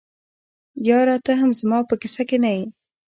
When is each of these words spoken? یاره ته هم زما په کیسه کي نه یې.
یاره 0.87 1.17
ته 1.25 1.33
هم 1.39 1.51
زما 1.59 1.79
په 1.89 1.95
کیسه 2.01 2.23
کي 2.29 2.37
نه 2.43 2.51
یې. 2.55 2.63